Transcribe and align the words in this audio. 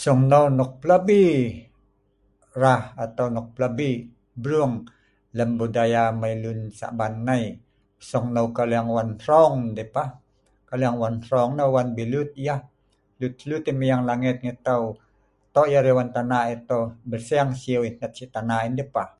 Sungneu 0.00 0.44
nok 0.58 0.70
pelabi 0.80 1.24
ra' 2.62 2.84
atau 3.04 3.26
nok 3.36 3.46
pelabi 3.54 3.90
brung 4.42 4.74
lem 5.36 5.50
budaya 5.58 6.02
amai 6.12 6.34
lun 6.42 6.60
Saban 6.78 7.14
nai, 7.28 7.42
sungneu 8.08 8.46
Kaleng 8.56 8.88
wan 8.96 9.10
hrong 9.22 9.52
endeh 9.68 9.88
pah. 9.94 10.10
Kaleng 10.68 10.96
wan 11.02 11.14
hrong 11.24 11.50
nah 11.58 11.68
wan 11.74 11.88
bilut 11.96 12.30
yah 12.46 12.60
hlut 13.16 13.32
hlut 13.44 13.62
yah 13.68 13.76
mai 13.80 13.88
yang 13.90 14.02
langet 14.08 14.36
ngai 14.42 14.56
tau 14.66 14.82
toh' 15.54 15.68
yah 15.72 15.80
arai 15.82 15.94
wan 15.98 16.08
tanah 16.14 16.40
ai 16.48 16.56
tau 16.68 16.82
belseng 17.10 17.48
siu 17.60 17.80
yah 17.86 17.94
hnet 17.96 18.12
wan 18.20 18.28
tanah 18.34 18.58
ai 18.62 18.70
deh 18.80 18.90
pah. 18.94 19.10